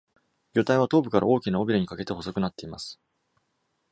[0.55, 2.99] 魚体は頭部から大きな尾ヒレにかけて細くなっています。